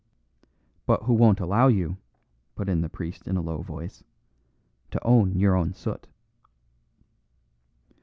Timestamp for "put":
2.55-2.67